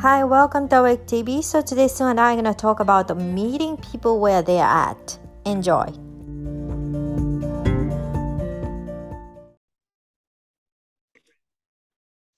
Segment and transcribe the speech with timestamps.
[0.00, 1.44] Hi, welcome to Awake TV.
[1.44, 5.18] So today Sue and I are going to talk about meeting people where they're at.
[5.44, 5.84] Enjoy.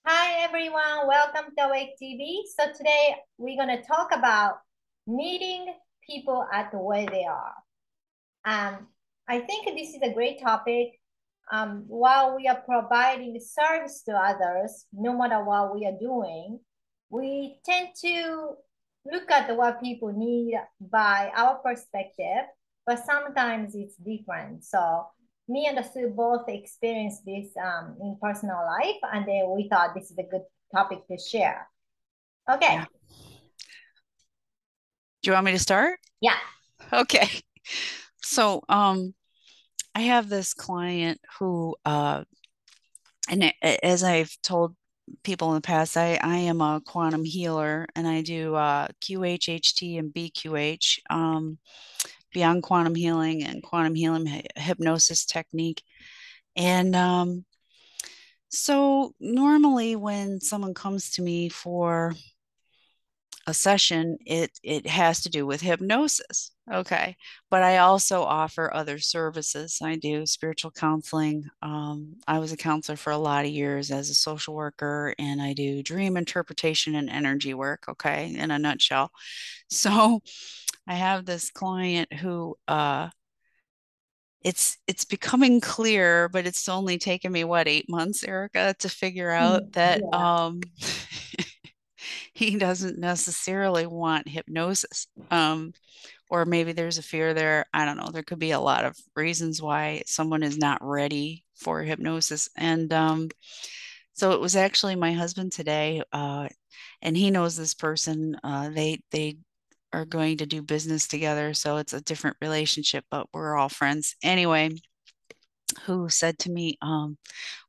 [0.05, 2.41] Hi everyone, welcome to Awake TV.
[2.53, 4.55] So today we're going to talk about
[5.07, 5.73] meeting
[6.05, 7.53] people at where they are.
[8.43, 8.87] Um,
[9.29, 10.99] I think this is a great topic.
[11.49, 16.59] Um, while we are providing service to others, no matter what we are doing,
[17.13, 18.55] we tend to
[19.05, 22.49] look at what people need by our perspective,
[22.87, 24.63] but sometimes it's different.
[24.65, 25.05] So
[25.47, 30.09] me and Sue both experienced this um, in personal life, and then we thought this
[30.09, 30.41] is a good
[30.73, 31.67] topic to share.
[32.51, 32.73] Okay.
[32.73, 32.85] Yeah.
[35.21, 35.99] Do you want me to start?
[36.19, 36.37] Yeah.
[36.91, 37.29] Okay.
[38.23, 39.13] So, um,
[39.95, 42.23] I have this client who, uh,
[43.29, 44.75] and as I've told
[45.23, 49.99] people in the past, I, I am a quantum healer and I do uh, QHHT
[49.99, 51.57] and BQH, um,
[52.33, 55.83] beyond quantum healing and quantum healing hypnosis technique.
[56.55, 57.45] And um,
[58.49, 62.13] so, normally, when someone comes to me for
[63.45, 66.51] a session, it it has to do with hypnosis.
[66.71, 67.17] Okay,
[67.49, 69.79] but I also offer other services.
[69.83, 71.49] I do spiritual counseling.
[71.61, 75.41] Um, I was a counselor for a lot of years as a social worker, and
[75.41, 77.85] I do dream interpretation and energy work.
[77.89, 79.11] Okay, in a nutshell.
[79.69, 80.21] So,
[80.87, 83.09] I have this client who uh,
[84.43, 89.31] it's it's becoming clear, but it's only taken me what eight months, Erica, to figure
[89.31, 90.45] out mm, that yeah.
[90.45, 90.61] um,
[92.33, 95.07] he doesn't necessarily want hypnosis.
[95.31, 95.73] Um,
[96.29, 97.65] or maybe there's a fear there.
[97.73, 98.09] I don't know.
[98.11, 102.49] There could be a lot of reasons why someone is not ready for hypnosis.
[102.57, 103.29] And um,
[104.13, 106.47] so it was actually my husband today, uh,
[107.01, 108.37] and he knows this person.
[108.43, 109.37] Uh, they they
[109.91, 114.15] are going to do business together, so it's a different relationship, but we're all friends
[114.23, 114.71] anyway.
[115.85, 117.17] Who said to me, um,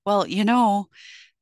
[0.05, 0.88] "Well, you know."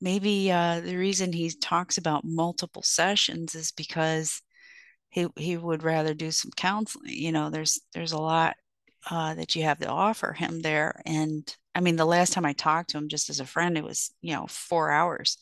[0.02, 4.42] Maybe uh, the reason he talks about multiple sessions is because
[5.08, 7.12] he he would rather do some counseling.
[7.12, 8.56] You know, there's there's a lot
[9.10, 12.52] uh, that you have to offer him there, and I mean, the last time I
[12.52, 15.38] talked to him, just as a friend, it was you know four hours.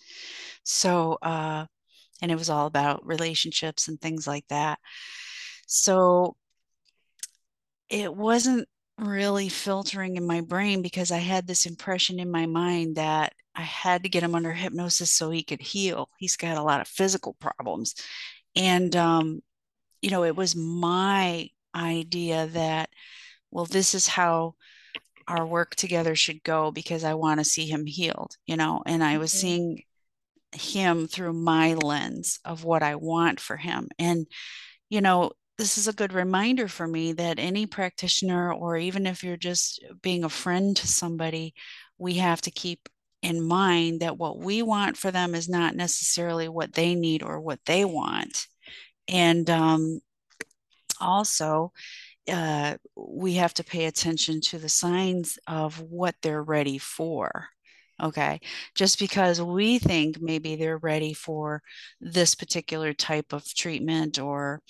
[0.64, 1.66] So, uh,
[2.22, 4.78] and it was all about relationships and things like that.
[5.66, 6.36] So
[7.88, 8.68] it wasn't
[9.00, 13.62] really filtering in my brain because I had this impression in my mind that I
[13.62, 16.08] had to get him under hypnosis so he could heal.
[16.18, 17.94] He's got a lot of physical problems.
[18.54, 19.40] And, um,
[20.02, 22.90] you know, it was my idea that,
[23.50, 24.54] well, this is how
[25.26, 29.02] our work together should go because I want to see him healed, you know, and
[29.02, 29.40] I was mm-hmm.
[29.40, 29.82] seeing
[30.52, 33.88] him through my lens of what I want for him.
[33.98, 34.26] And,
[34.88, 39.22] you know, this is a good reminder for me that any practitioner, or even if
[39.22, 41.52] you're just being a friend to somebody,
[41.98, 42.88] we have to keep
[43.20, 47.38] in mind that what we want for them is not necessarily what they need or
[47.38, 48.46] what they want.
[49.06, 50.00] And um,
[50.98, 51.72] also,
[52.26, 57.48] uh, we have to pay attention to the signs of what they're ready for.
[58.02, 58.40] Okay.
[58.74, 61.60] Just because we think maybe they're ready for
[62.00, 64.62] this particular type of treatment or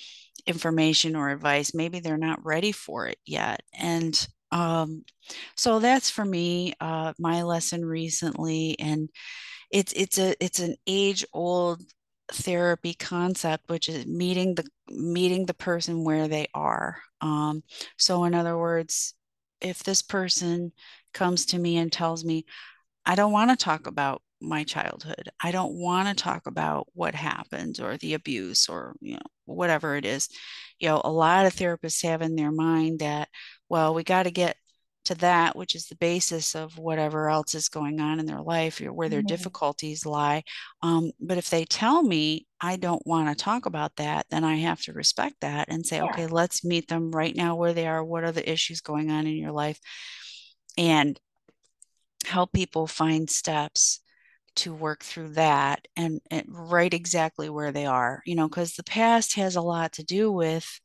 [0.46, 3.62] information or advice, maybe they're not ready for it yet.
[3.78, 5.04] And um,
[5.56, 9.08] so that's for me uh, my lesson recently and
[9.70, 11.82] it's it's a it's an age old
[12.32, 17.62] therapy concept which is meeting the meeting the person where they are um,
[17.96, 19.14] so in other words
[19.60, 20.72] if this person
[21.12, 22.44] comes to me and tells me
[23.06, 27.14] i don't want to talk about my childhood i don't want to talk about what
[27.14, 30.28] happened or the abuse or you know whatever it is
[30.78, 33.28] you know a lot of therapists have in their mind that
[33.70, 34.56] well, we got to get
[35.06, 38.80] to that, which is the basis of whatever else is going on in their life
[38.82, 39.28] or where their mm-hmm.
[39.28, 40.42] difficulties lie.
[40.82, 44.56] Um, but if they tell me I don't want to talk about that, then I
[44.56, 46.04] have to respect that and say, yeah.
[46.06, 48.04] okay, let's meet them right now where they are.
[48.04, 49.78] What are the issues going on in your life?
[50.76, 51.18] And
[52.26, 54.00] help people find steps
[54.56, 58.84] to work through that and, and right exactly where they are, you know, because the
[58.84, 60.80] past has a lot to do with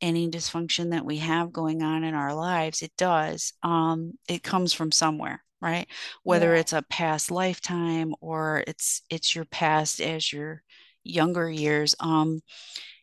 [0.00, 4.72] any dysfunction that we have going on in our lives it does um, it comes
[4.72, 5.86] from somewhere right
[6.22, 6.60] whether yeah.
[6.60, 10.62] it's a past lifetime or it's it's your past as your
[11.04, 12.40] younger years um,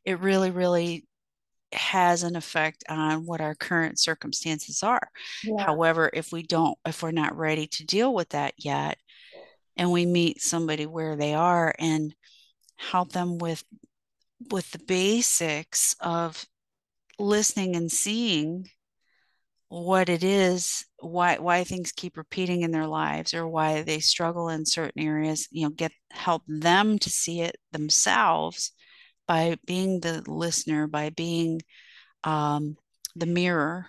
[0.05, 1.05] it really really
[1.73, 5.09] has an effect on what our current circumstances are
[5.43, 5.63] yeah.
[5.63, 8.97] however if we don't if we're not ready to deal with that yet
[9.77, 12.13] and we meet somebody where they are and
[12.77, 13.63] help them with
[14.51, 16.45] with the basics of
[17.19, 18.67] listening and seeing
[19.69, 24.49] what it is why why things keep repeating in their lives or why they struggle
[24.49, 28.71] in certain areas you know get help them to see it themselves
[29.27, 31.61] by being the listener by being
[32.23, 32.77] um,
[33.15, 33.87] the mirror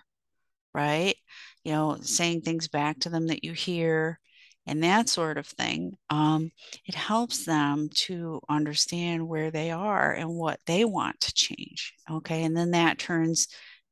[0.74, 1.16] right?
[1.64, 4.20] You know saying things back to them that you hear
[4.68, 6.50] and that sort of thing um,
[6.84, 12.44] it helps them to understand where they are and what they want to change okay
[12.44, 13.48] and then that turns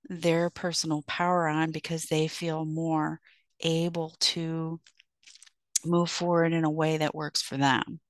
[0.08, 3.20] their personal power on because they feel more
[3.60, 4.80] able to
[5.84, 8.00] move forward in a way that works for them.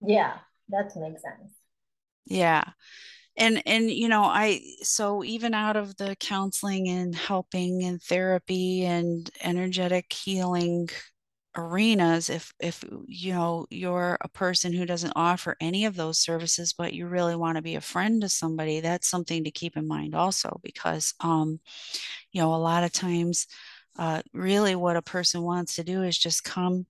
[0.00, 0.38] Yeah,
[0.68, 1.52] that makes sense.
[2.26, 2.64] Yeah.
[3.36, 8.84] And and you know, I so even out of the counseling and helping and therapy
[8.84, 10.88] and energetic healing
[11.56, 16.72] arenas if if you know you're a person who doesn't offer any of those services
[16.72, 19.86] but you really want to be a friend to somebody that's something to keep in
[19.86, 21.60] mind also because um
[22.32, 23.46] you know a lot of times
[23.98, 26.86] uh, really what a person wants to do is just come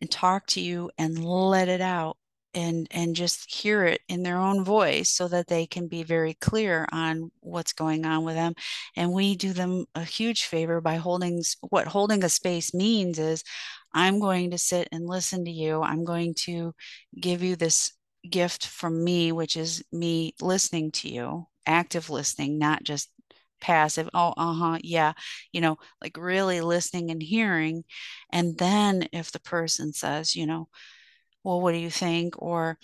[0.00, 2.16] and talk to you and let it out
[2.54, 6.34] and and just hear it in their own voice so that they can be very
[6.34, 8.54] clear on what's going on with them
[8.96, 13.42] and we do them a huge favor by holding what holding a space means is
[13.94, 15.82] i'm going to sit and listen to you.
[15.82, 16.74] I'm going to
[17.20, 17.92] give you this
[18.28, 23.08] gift from me which is me listening to you active listening not just
[23.60, 25.12] passive oh uh-huh yeah
[25.52, 27.84] you know like really listening and hearing
[28.30, 30.68] and then if the person says you know
[31.44, 32.40] well, what do you think?
[32.40, 32.78] Or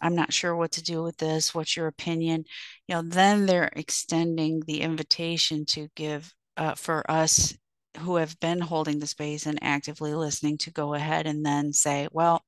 [0.00, 1.54] I'm not sure what to do with this.
[1.54, 2.44] What's your opinion?
[2.86, 7.54] You know, then they're extending the invitation to give uh, for us
[7.98, 12.08] who have been holding the space and actively listening to go ahead and then say,
[12.12, 12.44] well,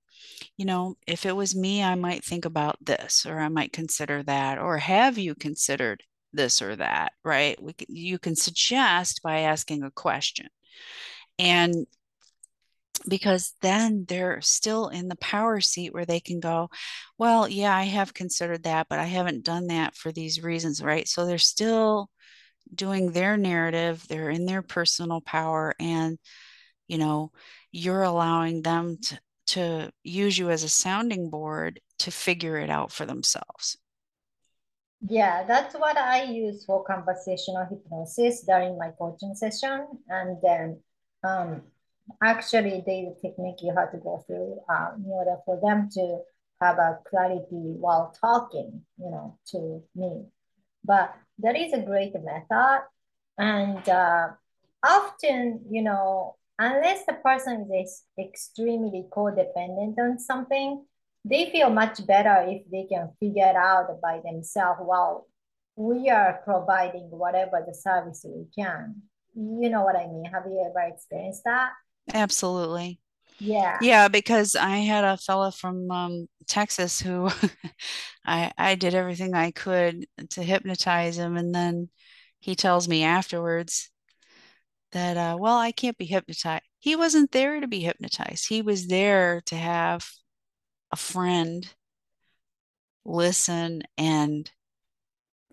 [0.56, 4.22] you know, if it was me, I might think about this or I might consider
[4.24, 4.58] that.
[4.58, 6.02] Or have you considered
[6.32, 7.12] this or that?
[7.24, 7.60] Right?
[7.62, 10.48] We, you can suggest by asking a question.
[11.38, 11.86] And
[13.08, 16.70] because then they're still in the power seat where they can go,
[17.18, 21.06] well, yeah, I have considered that, but I haven't done that for these reasons, right?
[21.06, 22.10] So they're still
[22.74, 26.18] doing their narrative, they're in their personal power, and
[26.88, 27.30] you know,
[27.70, 32.90] you're allowing them to, to use you as a sounding board to figure it out
[32.90, 33.76] for themselves.
[35.06, 39.86] Yeah, that's what I use for conversational hypnosis during my coaching session.
[40.08, 40.80] And then
[41.22, 41.62] um,
[42.22, 46.20] actually the technique you have to go through uh, in order for them to
[46.60, 50.24] have a clarity while talking, you know, to me.
[50.84, 52.82] But that is a great method.
[53.38, 54.28] And uh,
[54.84, 60.84] often, you know, unless the person is extremely codependent on something,
[61.24, 65.26] they feel much better if they can figure it out by themselves while
[65.76, 69.02] we are providing whatever the service we can.
[69.34, 70.24] You know what I mean?
[70.24, 71.70] Have you ever experienced that?
[72.14, 73.00] Absolutely.
[73.38, 73.78] Yeah.
[73.80, 77.30] Yeah, because I had a fella from um, Texas who
[78.26, 81.90] I I did everything I could to hypnotize him, and then
[82.40, 83.90] he tells me afterwards
[84.92, 86.64] that uh, well, I can't be hypnotized.
[86.78, 88.48] He wasn't there to be hypnotized.
[88.48, 90.08] He was there to have
[90.92, 91.68] a friend
[93.04, 94.50] listen and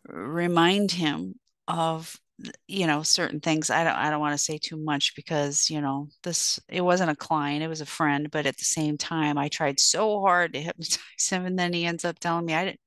[0.07, 1.35] remind him
[1.67, 2.19] of
[2.68, 5.80] you know certain things i don't i don't want to say too much because you
[5.80, 9.38] know this it wasn't a client it was a friend but at the same time
[9.38, 12.65] i tried so hard to hypnotize him and then he ends up telling me i
[12.65, 12.80] didn't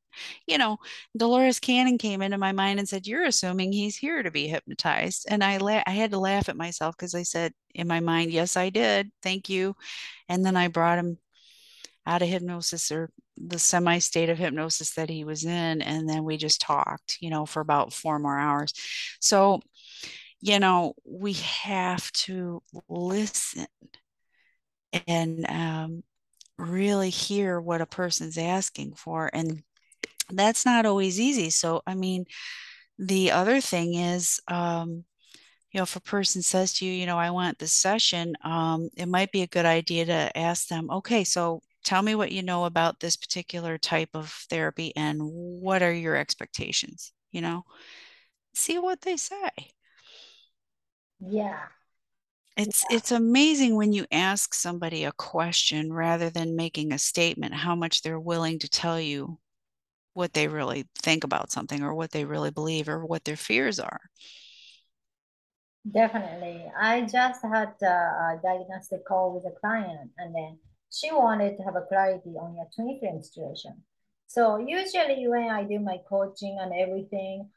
[0.46, 0.76] you know
[1.16, 5.26] dolores cannon came into my mind and said you're assuming he's here to be hypnotized
[5.30, 8.30] and i la- i had to laugh at myself because i said in my mind
[8.32, 9.74] yes i did thank you
[10.28, 11.18] and then i brought him
[12.06, 15.82] out of hypnosis or the semi state of hypnosis that he was in.
[15.82, 18.72] And then we just talked, you know, for about four more hours.
[19.20, 19.60] So,
[20.40, 23.66] you know, we have to listen
[25.06, 26.02] and um,
[26.58, 29.30] really hear what a person's asking for.
[29.32, 29.62] And
[30.30, 31.50] that's not always easy.
[31.50, 32.26] So, I mean,
[32.98, 35.04] the other thing is, um,
[35.72, 38.88] you know, if a person says to you, you know, I want this session, um,
[38.96, 42.42] it might be a good idea to ask them, okay, so tell me what you
[42.42, 47.64] know about this particular type of therapy and what are your expectations you know?
[48.54, 49.50] See what they say.
[51.20, 51.60] Yeah.
[52.56, 52.96] It's yeah.
[52.96, 58.02] it's amazing when you ask somebody a question rather than making a statement how much
[58.02, 59.38] they're willing to tell you
[60.14, 63.78] what they really think about something or what they really believe or what their fears
[63.78, 64.00] are.
[65.88, 66.66] Definitely.
[66.78, 70.58] I just had a diagnostic call with a client and then
[70.90, 73.82] she wanted to have a clarity on your twin flame situation.
[74.26, 77.50] So usually when I do my coaching and everything,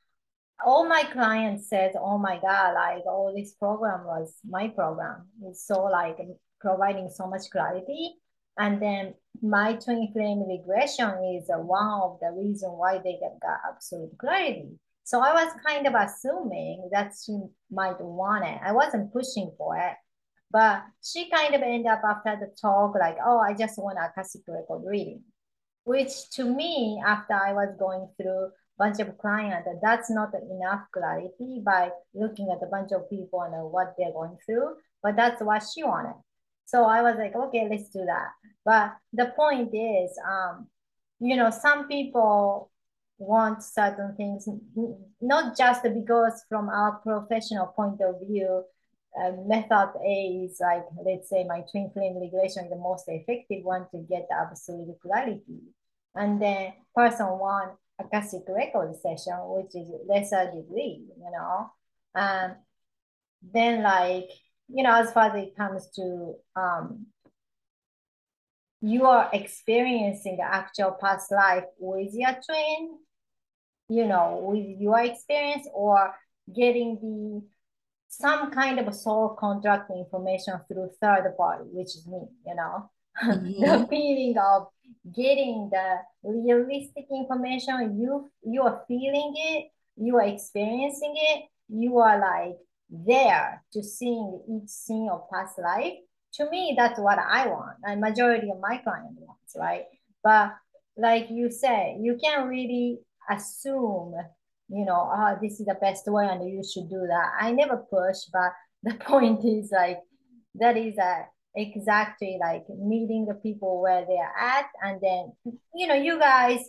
[0.65, 5.27] all my clients said, "Oh my God, like oh this program was my program.
[5.43, 6.17] It's so like
[6.59, 8.15] providing so much clarity."
[8.57, 13.59] And then my twin flame regression is one of the reason why they get got
[13.67, 14.77] absolute clarity.
[15.03, 17.37] So I was kind of assuming that she
[17.69, 18.59] might want it.
[18.63, 19.95] I wasn't pushing for it,
[20.51, 24.05] but she kind of ended up after the talk like, "Oh, I just want a
[24.05, 25.23] Akashic record reading,"
[25.83, 30.81] which to me, after I was going through a bunch of clients, that's not enough
[30.91, 35.41] clarity by looking at a bunch of people and what they're going through, but that's
[35.41, 36.15] what she wanted.
[36.65, 38.29] So I was like, okay, let's do that.
[38.63, 40.67] But the point is, um,
[41.19, 42.71] you know, some people
[43.17, 44.47] want certain things,
[45.21, 48.63] not just because from our professional point of view,
[49.19, 53.87] uh, method A is like, let's say my twin flame regression, the most effective one
[53.91, 55.61] to get absolute clarity.
[56.15, 61.71] And then person one Akashic record session, which is lesser degree, you know.
[62.15, 62.55] And
[63.41, 64.29] then like,
[64.67, 67.07] you know, as far as it comes to um
[68.81, 72.97] you are experiencing the actual past life with your twin,
[73.89, 76.15] you know, with your experience or
[76.53, 77.47] getting the
[78.11, 82.89] some kind of a soul contract information through third party, which is me, you know.
[83.21, 83.61] Mm-hmm.
[83.61, 84.67] the feeling of
[85.13, 89.65] getting the realistic information you you are feeling it
[89.97, 92.55] you are experiencing it you are like
[92.89, 95.93] there to seeing each scene of past life
[96.33, 99.83] to me that's what i want and majority of my client wants right
[100.23, 100.53] but
[100.97, 102.97] like you say you can't really
[103.29, 104.13] assume
[104.71, 107.31] you know oh this is the best way and you should do that.
[107.39, 108.51] I never push but
[108.83, 109.99] the point is like
[110.55, 111.25] that is a
[111.55, 115.33] exactly like meeting the people where they're at and then
[115.75, 116.59] you know you guys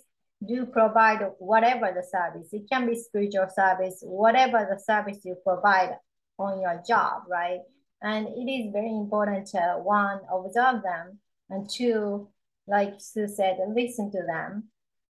[0.46, 2.48] do provide whatever the service.
[2.52, 5.96] It can be spiritual service whatever the service you provide
[6.38, 7.60] on your job right?
[8.02, 12.28] And it is very important to one observe them and two
[12.66, 14.64] like sue said listen to them.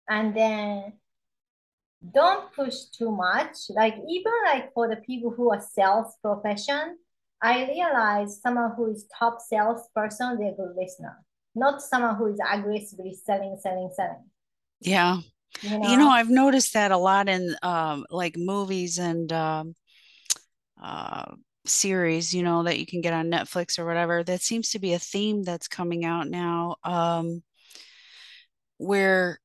[0.08, 0.92] And then
[2.14, 6.96] don't push too much like even like for the people who are sales profession
[7.42, 11.18] I realize someone who is top salesperson, they're a good listener,
[11.56, 14.24] not someone who is aggressively selling, selling, selling.
[14.80, 15.18] Yeah.
[15.60, 19.74] You know, you know I've noticed that a lot in um, like movies and um,
[20.80, 21.34] uh,
[21.66, 24.22] series, you know, that you can get on Netflix or whatever.
[24.22, 27.42] That seems to be a theme that's coming out now um,
[28.78, 29.40] where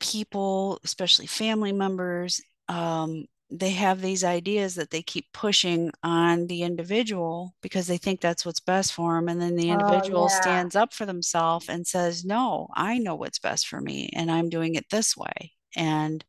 [0.00, 6.62] people, especially family members, um, they have these ideas that they keep pushing on the
[6.62, 10.28] individual because they think that's what's best for them and then the oh, individual oh,
[10.30, 10.40] yeah.
[10.40, 14.48] stands up for themselves and says no i know what's best for me and i'm
[14.48, 16.24] doing it this way and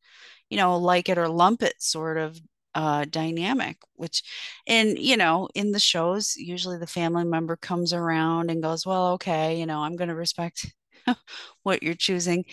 [0.50, 2.39] you know like it or lump it sort of
[2.75, 4.24] uh, dynamic which
[4.65, 9.12] and you know in the shows usually the family member comes around and goes well
[9.12, 10.74] okay you know i'm going to respect
[11.63, 12.43] what you're choosing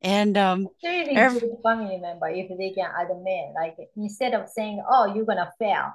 [0.00, 5.24] and um, every, family member if they can admit, like instead of saying, "Oh, you're
[5.24, 5.92] gonna fail."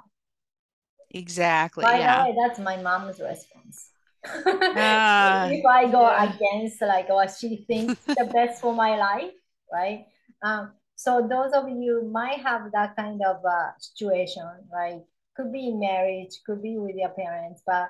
[1.10, 1.82] Exactly.
[1.84, 2.24] By yeah.
[2.24, 3.90] the way, that's my mom's response.
[4.26, 6.34] Uh, if I go yeah.
[6.34, 9.32] against like what she thinks the best for my life,
[9.72, 10.06] right?
[10.42, 15.00] Um, so those of you might have that kind of uh, situation, right?
[15.36, 17.88] Could be in marriage, could be with your parents, but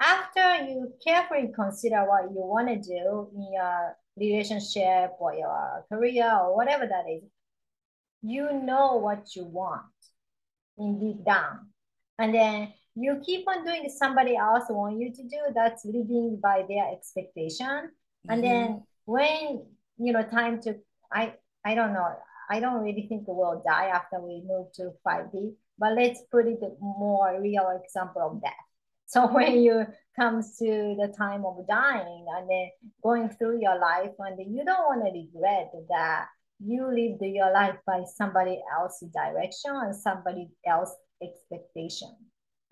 [0.00, 6.30] after you carefully consider what you want to do in your relationship or your career
[6.42, 7.22] or whatever that is,
[8.22, 9.82] you know what you want
[10.78, 11.68] in deep down.
[12.18, 16.64] And then you keep on doing somebody else want you to do that's living by
[16.68, 17.66] their expectation.
[17.66, 18.30] Mm-hmm.
[18.30, 19.66] And then when
[19.98, 20.76] you know time to
[21.12, 22.08] I I don't know,
[22.48, 26.60] I don't really think we'll die after we move to 5D, but let's put it
[26.80, 28.65] more real example of that.
[29.06, 29.86] So when you
[30.18, 32.70] comes to the time of dying and then
[33.02, 36.26] going through your life and you don't want to regret that
[36.58, 42.08] you lived your life by somebody else's direction and somebody else's expectation.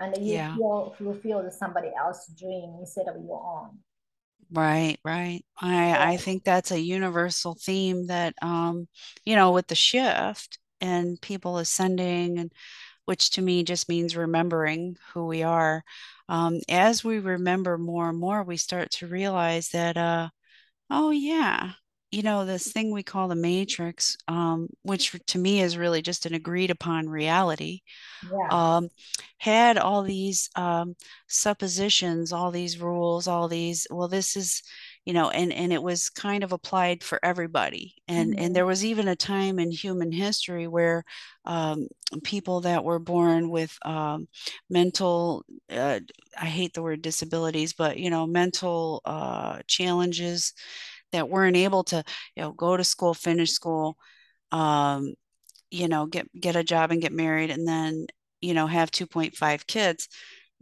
[0.01, 0.57] And you yeah.
[0.57, 3.79] feel fulfill somebody else's dream instead of your own.
[4.51, 5.43] Right right.
[5.61, 8.89] I i think that's a universal theme that um
[9.25, 12.53] you know with the shift and people ascending and
[13.07, 15.83] which to me just means remembering who we are
[16.29, 20.29] um, as we remember more and more, we start to realize that, uh,
[20.91, 21.73] oh, yeah,
[22.11, 26.27] you know, this thing we call the matrix, um, which to me is really just
[26.27, 27.81] an agreed upon reality,
[28.31, 28.49] yeah.
[28.77, 28.89] um,
[29.39, 30.95] had all these um,
[31.27, 34.63] suppositions, all these rules, all these, well, this is,
[35.05, 38.45] you know and and it was kind of applied for everybody and mm-hmm.
[38.45, 41.05] and there was even a time in human history where
[41.45, 41.87] um,
[42.23, 44.27] people that were born with um,
[44.71, 46.01] mental uh,
[46.41, 50.53] i hate the word disabilities but you know mental uh, challenges
[51.13, 52.03] that weren't able to
[52.37, 53.97] you know go to school finish school
[54.53, 55.15] um,
[55.71, 58.07] you know get get a job and get married and then
[58.41, 60.09] you know have 2.5 kids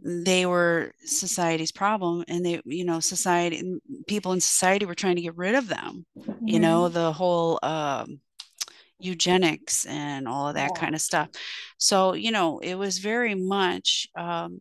[0.03, 5.21] they were society's problem and they you know society people in society were trying to
[5.21, 6.47] get rid of them mm-hmm.
[6.47, 8.19] you know the whole um,
[8.99, 10.79] eugenics and all of that yeah.
[10.79, 11.29] kind of stuff
[11.77, 14.59] so you know it was very much um,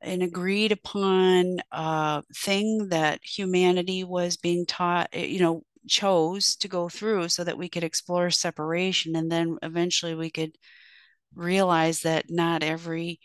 [0.00, 6.68] an agreed upon uh, thing that humanity was being taught eh, you know chose to
[6.68, 10.52] go through so that we could explore separation and then eventually we could
[11.34, 13.18] realize that not every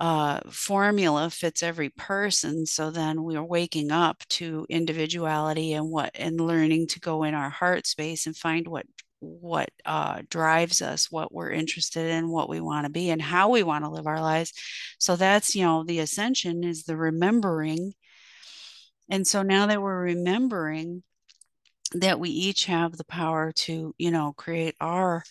[0.00, 2.66] uh, formula fits every person.
[2.66, 7.34] So then we are waking up to individuality and what and learning to go in
[7.34, 8.86] our heart space and find what
[9.20, 13.48] what uh, drives us, what we're interested in, what we want to be, and how
[13.48, 14.52] we want to live our lives.
[14.98, 17.94] So that's you know the ascension is the remembering.
[19.10, 21.02] And so now that we're remembering
[21.94, 25.24] that we each have the power to you know create our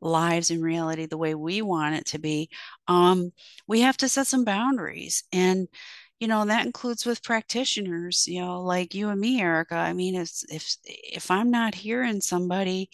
[0.00, 2.48] lives in reality the way we want it to be
[2.88, 3.32] um,
[3.66, 5.68] we have to set some boundaries and
[6.20, 10.14] you know that includes with practitioners you know like you and me erica i mean
[10.14, 12.90] if if if i'm not hearing somebody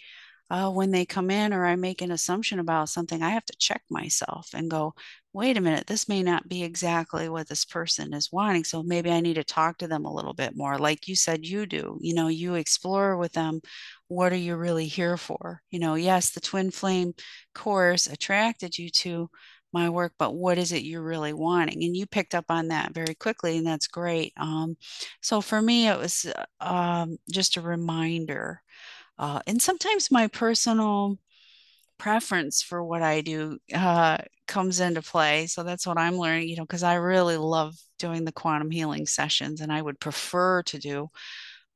[0.50, 3.56] uh, when they come in or I make an assumption about something, I have to
[3.58, 4.94] check myself and go,
[5.32, 8.64] wait a minute, this may not be exactly what this person is wanting.
[8.64, 10.78] So maybe I need to talk to them a little bit more.
[10.78, 13.60] Like you said, you do, you know, you explore with them.
[14.08, 15.62] What are you really here for?
[15.70, 17.14] You know, yes, the twin flame
[17.54, 19.30] course attracted you to
[19.72, 21.82] my work, but what is it you're really wanting?
[21.84, 24.32] And you picked up on that very quickly, and that's great.
[24.36, 24.76] Um,
[25.20, 28.62] so for me, it was uh, um, just a reminder
[29.18, 31.18] uh, and sometimes my personal
[31.98, 35.46] preference for what I do uh, comes into play.
[35.46, 39.06] So that's what I'm learning, you know, because I really love doing the quantum healing
[39.06, 41.08] sessions and I would prefer to do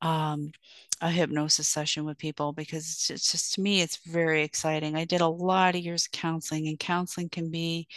[0.03, 0.53] um,
[1.01, 4.97] a hypnosis session with people because it's just, it's just, to me, it's very exciting.
[4.97, 7.89] I did a lot of years of counseling, and counseling can be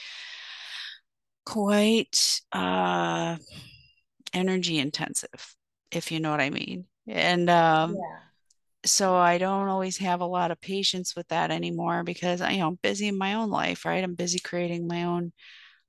[1.45, 3.37] quite uh,
[4.33, 5.55] energy intensive,
[5.91, 6.85] if you know what I mean.
[7.07, 8.19] And um, yeah
[8.85, 12.59] so I don't always have a lot of patience with that anymore because I, you
[12.59, 14.03] know, I'm busy in my own life, right?
[14.03, 15.31] I'm busy creating my own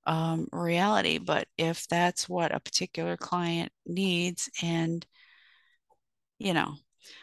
[0.07, 1.19] um, reality.
[1.19, 5.05] But if that's what a particular client needs, and
[6.39, 6.75] you know,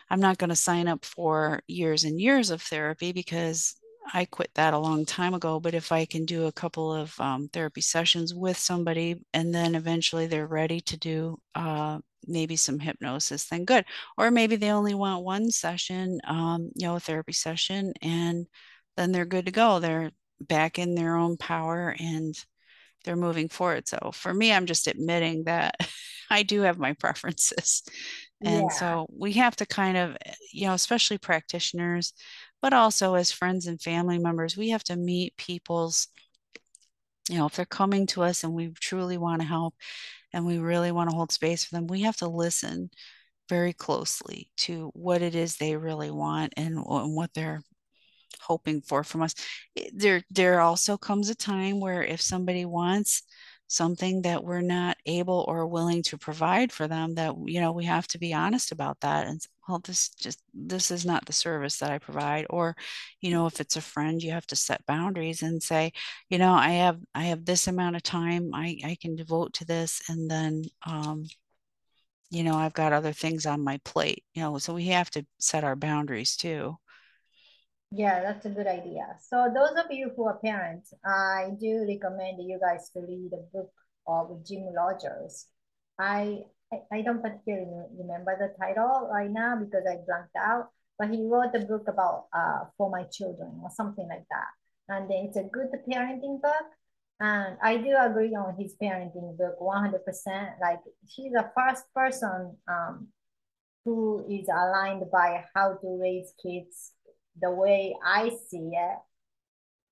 [0.10, 3.76] I'm not going to sign up for years and years of therapy because
[4.14, 5.60] I quit that a long time ago.
[5.60, 9.76] But if I can do a couple of um, therapy sessions with somebody and then
[9.76, 13.86] eventually they're ready to do uh, maybe some hypnosis, then good.
[14.18, 18.48] Or maybe they only want one session, um, you know, a therapy session, and
[18.98, 19.80] then they're good to go.
[19.80, 22.36] They're back in their own power and
[23.04, 23.88] they're moving forward.
[23.88, 25.76] So for me, I'm just admitting that
[26.30, 27.84] I do have my preferences.
[28.44, 28.68] And yeah.
[28.70, 32.14] so we have to kind of, eh, you know, especially practitioners,
[32.62, 36.08] but also as friends and family members, we have to meet people's,
[37.30, 39.76] you know, if they're coming to us and we truly want to help
[40.34, 42.90] and we really want to hold space for them, we have to listen
[43.50, 47.62] very closely to what it is they really want and, and what they're
[48.42, 49.36] hoping for from us.
[49.78, 53.24] Eh, there, there also comes a time where if somebody wants
[53.72, 57.86] something that we're not able or willing to provide for them that you know we
[57.86, 61.78] have to be honest about that and well this just this is not the service
[61.78, 62.76] that i provide or
[63.22, 65.90] you know if it's a friend you have to set boundaries and say
[66.30, 69.64] you know i have i have this amount of time i i can devote to
[69.64, 71.24] this and then um
[72.30, 75.26] you know i've got other things on my plate you know so we have to
[75.40, 76.76] set our boundaries too
[77.92, 79.06] yeah, that's a good idea.
[79.20, 83.46] So those of you who are parents, I do recommend you guys to read the
[83.54, 83.72] book
[84.08, 85.48] of Jim Rogers.
[86.00, 86.44] I
[86.90, 87.68] I don't particularly
[88.00, 92.28] remember the title right now because I blanked out, but he wrote a book about
[92.34, 94.52] uh, for my children or something like that.
[94.88, 96.68] And it's a good parenting book.
[97.20, 100.00] And I do agree on his parenting book 100%.
[100.62, 103.10] Like he's the first person um,
[103.84, 106.94] who is aligned by how to raise kids
[107.42, 108.98] the way I see it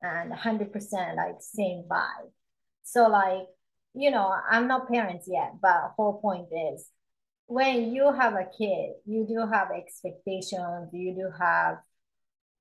[0.02, 2.32] and 100% like same vibe.
[2.84, 3.48] So like,
[3.94, 6.88] you know, I'm not parents yet, but whole point is
[7.48, 11.78] when you have a kid, you do have expectations, you do have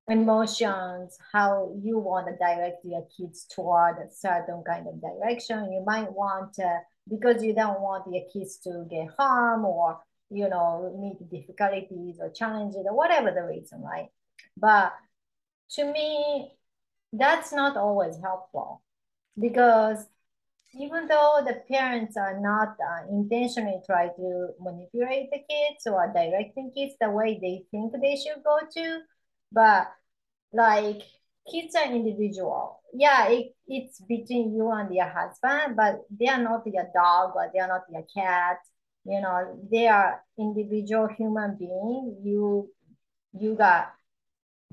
[0.09, 5.71] emotions, how you want to direct your kids toward a certain kind of direction.
[5.71, 10.49] You might want to, because you don't want your kids to get harm or you
[10.49, 14.09] know, meet difficulties or challenges or whatever the reason, right?
[14.57, 14.93] But
[15.73, 16.53] to me,
[17.13, 18.83] that's not always helpful
[19.41, 20.07] because
[20.75, 26.71] even though the parents are not uh, intentionally try to manipulate the kids or directing
[26.77, 29.01] kids the way they think they should go to,
[29.53, 29.89] but
[30.53, 31.03] like
[31.51, 32.81] kids are individual.
[32.95, 37.51] Yeah, it, it's between you and your husband, but they are not your dog or
[37.53, 38.59] they are not your cat.
[39.05, 42.19] You know, they are individual human being.
[42.25, 42.71] You
[43.39, 43.93] you got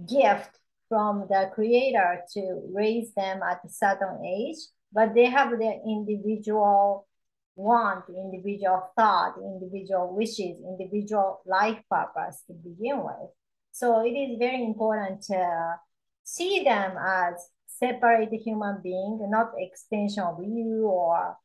[0.08, 4.58] gift from the creator to raise them at a certain age,
[4.92, 7.08] but they have their individual
[7.56, 13.30] want, individual thought, individual wishes, individual life purpose to begin with.
[13.72, 15.76] So it is very important to
[16.24, 21.38] see them as separate human being, not extension of you or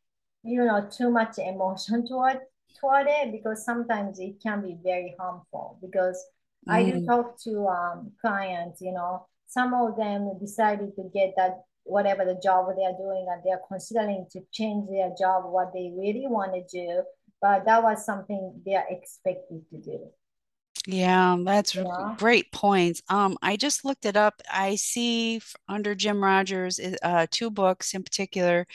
[0.42, 2.40] you know too much emotion toward
[2.80, 6.24] toward it because sometimes it can be very harmful because
[6.68, 6.72] mm.
[6.72, 7.06] I do mm.
[7.06, 12.40] talk to um, clients, you know, some of them decided to get that whatever the
[12.42, 16.52] job they are doing and they're considering to change their job what they really want
[16.52, 17.02] to do
[17.42, 19.98] but that was something they're expected to do
[20.86, 22.14] yeah, that's yeah.
[22.16, 23.02] great points.
[23.10, 24.40] Um, I just looked it up.
[24.50, 28.66] I see under Jim Rogers uh, two books in particular,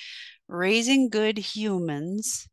[0.48, 2.48] "Raising Good Humans,"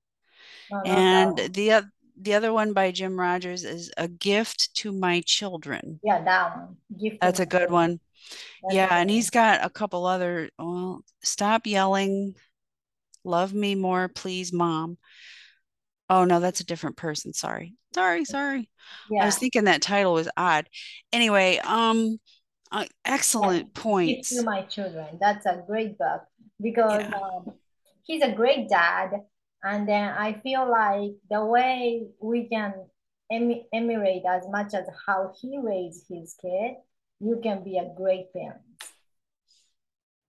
[0.87, 6.23] and the the other one by Jim Rogers is "A Gift to My Children." Yeah,
[6.25, 6.77] that one.
[6.99, 8.01] Gift that's a good one.
[8.63, 10.51] That's yeah, and he's got a couple other.
[10.59, 12.35] Well, stop yelling,
[13.25, 14.99] love me more, please, mom.
[16.09, 17.33] Oh no, that's a different person.
[17.33, 17.75] Sorry.
[17.95, 18.69] Sorry, sorry.
[19.11, 19.23] Yeah.
[19.23, 20.69] I was thinking that title was odd.
[21.13, 22.19] Anyway, um
[22.71, 23.83] uh, excellent yeah.
[23.83, 24.31] points.
[24.31, 25.19] To my children.
[25.21, 26.23] That's a great book
[26.61, 27.19] because yeah.
[27.19, 27.53] um,
[28.05, 29.11] he's a great dad.
[29.65, 32.75] And then I feel like the way we can
[33.31, 36.75] em- emulate as much as how he raised his kid,
[37.21, 38.61] you can be a great parent.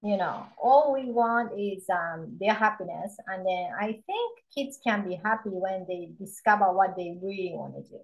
[0.03, 3.15] You know all we want is um, their happiness.
[3.25, 7.75] And then i think kids can be happy when they discover what they really want
[7.75, 7.99] to do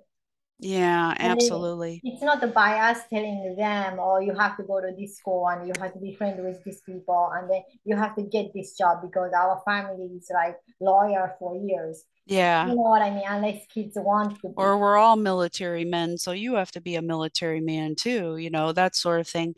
[0.59, 5.17] yeah absolutely it's not the bias telling them oh you have to go to this
[5.17, 8.23] school and you have to be friends with these people and then you have to
[8.23, 12.67] get this job because our family is like lawyer for years yeah.
[12.67, 13.23] You know what I mean?
[13.27, 14.49] Unless kids want to.
[14.49, 14.53] Be.
[14.55, 18.51] Or we're all military men, so you have to be a military man too, you
[18.51, 19.55] know, that sort of thing.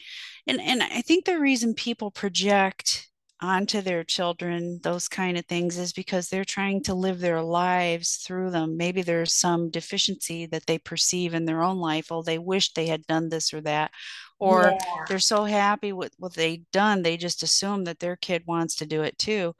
[0.47, 3.10] And and I think the reason people project
[3.41, 8.17] onto their children those kind of things is because they're trying to live their lives
[8.17, 12.37] through them maybe there's some deficiency that they perceive in their own life oh they
[12.37, 13.91] wish they had done this or that
[14.39, 15.05] or yeah.
[15.07, 18.85] they're so happy with what they've done they just assume that their kid wants to
[18.85, 19.53] do it too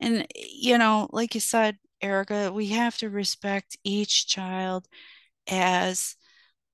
[0.00, 4.86] and you know like you said Erica, we have to respect each child
[5.48, 6.16] as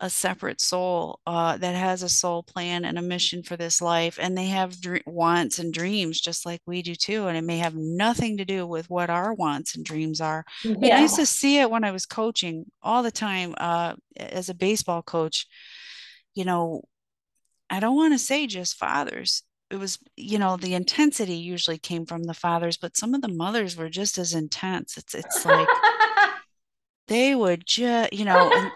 [0.01, 4.19] a separate soul uh, that has a soul plan and a mission for this life
[4.21, 7.59] and they have dr- wants and dreams just like we do too and it may
[7.59, 10.97] have nothing to do with what our wants and dreams are yeah.
[10.97, 14.55] I, used to see it when i was coaching all the time uh, as a
[14.55, 15.47] baseball coach
[16.35, 16.83] you know
[17.71, 22.05] i don't want to say just fathers it was you know the intensity usually came
[22.05, 25.69] from the fathers but some of the mothers were just as intense it's it's like
[27.09, 28.71] they would just you know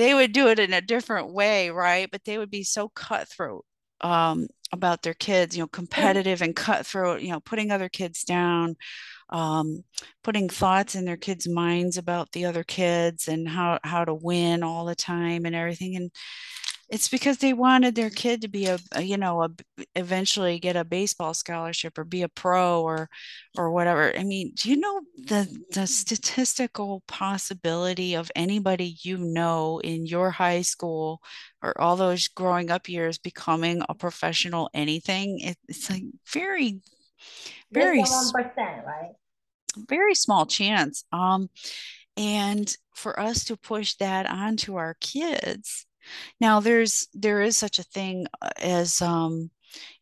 [0.00, 2.08] they would do it in a different way right?
[2.10, 3.64] But they would be so cutthroat
[4.00, 8.76] um, about their kids you know competitive and cutthroat you know putting other kids down
[9.30, 9.84] um,
[10.24, 14.62] putting thoughts in their kids minds about the other kids and how how to win
[14.62, 15.96] all the time and everything.
[15.96, 16.10] And
[16.90, 19.50] it's because they wanted their kid to be a, a, you know a
[19.94, 23.08] eventually get a baseball scholarship or be a pro or
[23.56, 24.12] or whatever.
[24.16, 30.30] I mean do you know the the statistical possibility of anybody you know in your
[30.30, 31.22] high school
[31.62, 35.38] or all those growing up years becoming a professional anything?
[35.40, 36.80] It, it's like very
[37.72, 39.12] very percent right?
[39.88, 41.48] very small chance um
[42.16, 45.86] and for us to push that onto our kids
[46.40, 49.50] now, there's there is such a thing uh, as um,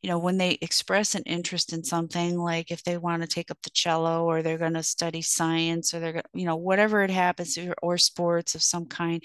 [0.03, 3.51] you know when they express an interest in something, like if they want to take
[3.51, 7.03] up the cello or they're going to study science or they're gonna, you know whatever
[7.03, 9.23] it happens or, or sports of some kind.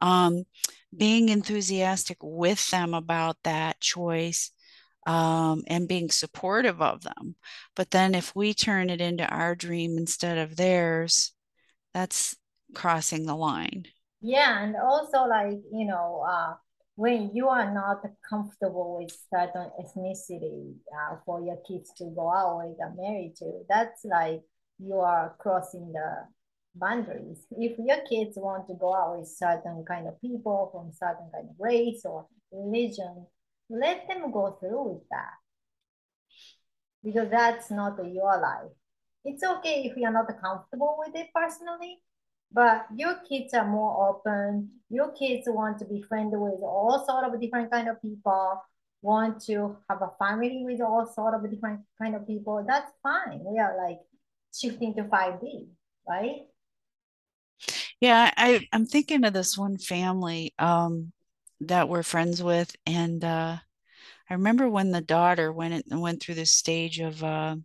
[0.00, 0.44] Um,
[0.96, 4.52] being enthusiastic with them about that choice
[5.06, 7.36] um, and being supportive of them.
[7.74, 11.32] But then if we turn it into our dream instead of theirs,
[11.94, 12.36] that's
[12.74, 13.84] crossing the line.
[14.20, 16.54] Yeah, and also like, you know, uh,
[16.96, 22.54] when you are not comfortable with certain ethnicity uh, for your kids to go out
[22.54, 24.42] or get married to, that's like
[24.78, 26.26] you are crossing the
[26.74, 27.46] boundaries.
[27.52, 31.48] If your kids want to go out with certain kind of people from certain kind
[31.50, 33.26] of race or religion,
[33.70, 35.34] let them go through with that.
[37.04, 38.72] Because that's not your life.
[39.24, 42.00] It's okay if you're not comfortable with it personally,
[42.52, 44.70] but your kids are more open.
[44.90, 48.62] Your kids want to be friendly with all sort of different kind of people,
[49.02, 52.64] want to have a family with all sort of different kind of people.
[52.66, 53.40] That's fine.
[53.44, 53.98] We are like
[54.54, 55.68] shifting to 5D,
[56.08, 56.46] right?
[58.00, 61.12] Yeah, I, I'm thinking of this one family um,
[61.60, 63.56] that we're friends with, and uh,
[64.30, 67.56] I remember when the daughter went went through this stage of uh,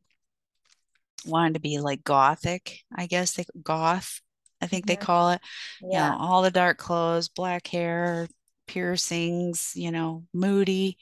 [1.26, 4.22] wanting to be like gothic, I guess they goth,
[4.63, 5.41] I think they call it.
[5.82, 6.12] Yeah.
[6.12, 8.28] You know, all the dark clothes, black hair,
[8.67, 10.97] piercings, you know, moody.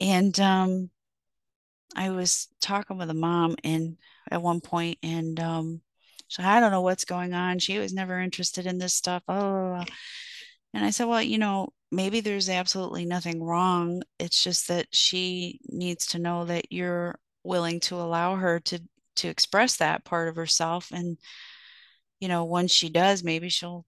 [0.00, 0.90] And um
[1.96, 3.96] I was talking with a mom and
[4.30, 5.80] at one point and um
[6.28, 7.58] so I don't know what's going on.
[7.58, 9.24] She was never interested in this stuff.
[9.26, 9.82] Oh,
[10.72, 14.02] and I said, well, you know, maybe there's absolutely nothing wrong.
[14.20, 18.80] It's just that she needs to know that you're willing to allow her to
[19.16, 21.18] to express that part of herself and
[22.20, 23.84] you know once she does maybe she'll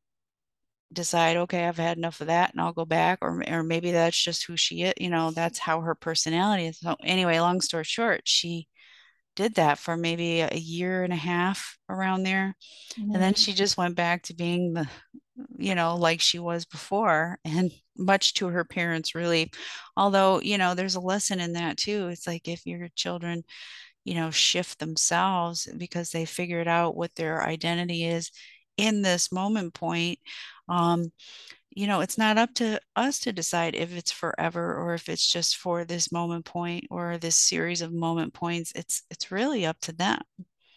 [0.92, 4.22] decide okay i've had enough of that and i'll go back or, or maybe that's
[4.22, 6.78] just who she is you know that's how her personality is.
[6.80, 8.68] So anyway long story short she
[9.34, 12.54] did that for maybe a year and a half around there
[12.98, 13.12] mm-hmm.
[13.14, 14.86] and then she just went back to being the
[15.56, 19.48] you know like she was before and much to her parents relief.
[19.96, 22.08] Although you know there's a lesson in that too.
[22.08, 23.44] It's like if your children
[24.04, 28.30] you know shift themselves because they figured out what their identity is
[28.76, 30.18] in this moment point
[30.68, 31.12] um
[31.70, 35.30] you know it's not up to us to decide if it's forever or if it's
[35.30, 39.78] just for this moment point or this series of moment points it's it's really up
[39.80, 40.20] to them.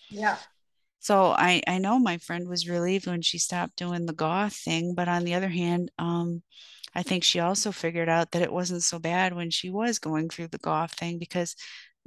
[0.09, 0.37] Yeah.
[0.99, 4.93] So i i know my friend was relieved when she stopped doing the goth thing
[4.95, 6.41] but on the other hand um
[6.97, 10.29] I think she also figured out that it wasn't so bad when she was going
[10.29, 11.55] through the goth thing because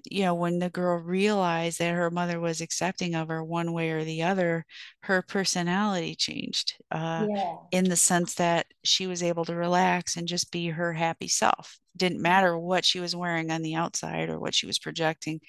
[0.05, 3.91] you know, when the girl realized that her mother was accepting of her one way
[3.91, 4.65] or the other,
[5.03, 7.57] her personality changed uh, yeah.
[7.73, 11.79] in the sense that she was able to relax and just be her happy self.
[11.97, 15.41] Didn't matter what she was wearing on the outside or what she was projecting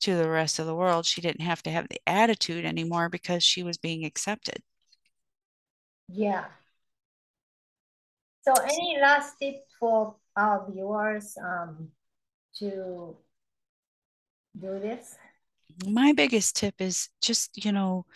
[0.00, 1.04] to the rest of the world.
[1.04, 4.62] She didn't have to have the attitude anymore because she was being accepted.
[6.08, 6.44] Yeah.
[8.42, 11.88] So, any last tip for our viewers um,
[12.58, 13.16] to
[14.58, 15.16] do this?
[15.86, 18.06] My biggest tip is just, you know,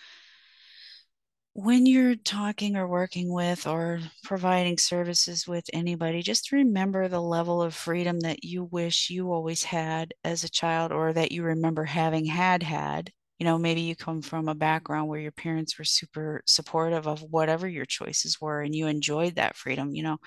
[1.54, 7.60] when you're talking or working with or providing services with anybody, just remember the level
[7.60, 11.84] of freedom that you wish you always had as a child or that you remember
[11.84, 13.10] having had had.
[13.38, 17.22] You know, maybe you come from a background where your parents were super supportive of
[17.22, 19.94] whatever your choices were and you enjoyed that freedom.
[19.94, 20.18] You know,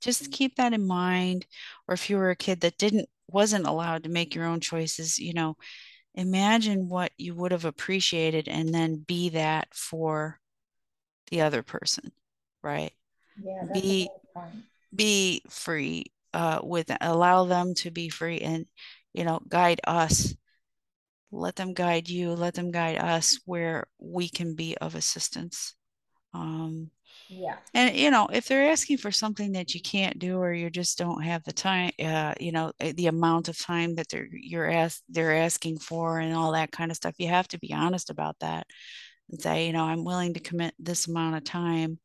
[0.00, 0.32] just mm-hmm.
[0.32, 1.46] keep that in mind.
[1.88, 5.18] Or if you were a kid that didn't wasn't allowed to make your own choices,
[5.18, 5.56] you know,
[6.14, 10.40] imagine what you would have appreciated and then be that for
[11.30, 12.12] the other person,
[12.62, 12.92] right?
[13.42, 14.10] Yeah, be
[14.94, 18.66] be free uh with allow them to be free and
[19.12, 20.34] you know guide us.
[21.32, 25.74] Let them guide you let them guide us where we can be of assistance.
[26.34, 26.90] Um
[27.30, 30.68] yeah and you know if they're asking for something that you can't do or you
[30.68, 34.28] just don't have the time uh, you know eh, the amount of time that they're
[34.32, 37.72] you're asked they're asking for and all that kind of stuff you have to be
[37.72, 38.66] honest about that
[39.30, 41.98] and say you know i'm willing to commit this amount of time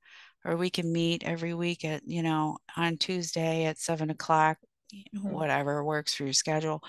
[0.46, 4.58] or we can meet every week at you know on tuesday at seven o'clock
[4.94, 5.32] mm-hmm.
[5.32, 6.84] whatever works for your schedule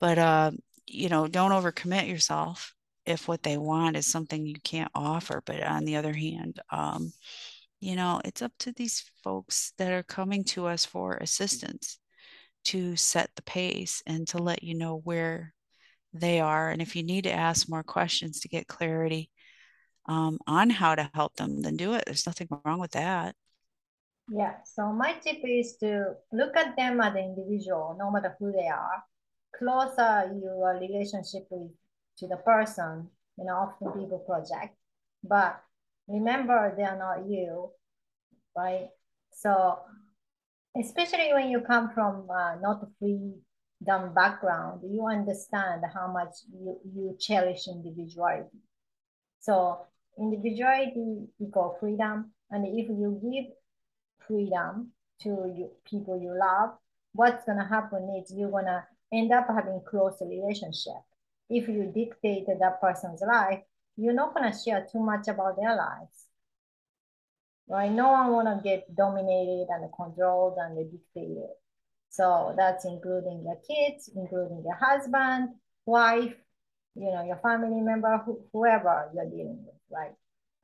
[0.00, 0.50] but uh
[0.86, 2.74] you know don't overcommit yourself
[3.04, 7.12] if what they want is something you can't offer but on the other hand um
[7.82, 11.98] you know, it's up to these folks that are coming to us for assistance
[12.66, 15.52] to set the pace and to let you know where
[16.12, 16.70] they are.
[16.70, 19.30] And if you need to ask more questions to get clarity
[20.06, 22.04] um, on how to help them, then do it.
[22.06, 23.34] There's nothing wrong with that.
[24.28, 24.54] Yeah.
[24.64, 28.68] So my tip is to look at them as an individual, no matter who they
[28.68, 29.02] are.
[29.58, 31.72] Closer your relationship with
[32.18, 34.76] to the person, you know, often people project,
[35.24, 35.60] but
[36.08, 37.70] remember they are not you,
[38.56, 38.88] right?
[39.32, 39.78] So
[40.78, 47.16] especially when you come from uh, not freedom background, you understand how much you, you
[47.18, 48.58] cherish individuality.
[49.40, 49.80] So
[50.18, 52.32] individuality equal freedom.
[52.50, 53.52] And if you give
[54.26, 56.76] freedom to you, people you love,
[57.12, 61.02] what's gonna happen is you're gonna end up having close relationship.
[61.50, 63.60] If you dictate that person's life,
[63.96, 66.26] you're not going to share too much about their lives.
[67.68, 67.90] Right?
[67.90, 71.50] No one want to get dominated and controlled and dictated.
[72.10, 75.50] So that's including your kids, including your husband,
[75.86, 76.34] wife,
[76.94, 80.12] you know, your family member, whoever you're dealing with, right?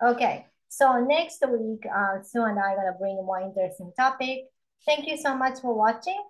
[0.02, 4.44] Okay, so next week, uh, Sue and I are gonna bring more interesting topic.
[4.84, 6.22] Thank you so much for watching.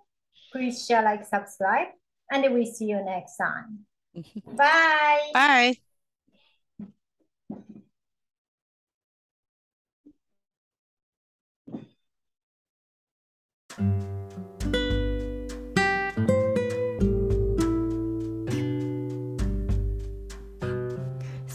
[0.51, 1.89] Please share, like, subscribe,
[2.31, 3.79] and we see you next time.
[4.45, 5.31] Bye.
[5.33, 5.77] Bye.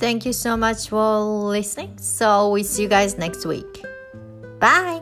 [0.04, 1.96] Thank you so much for listening.
[1.98, 3.82] So we see you guys next week.
[4.60, 4.93] Bye.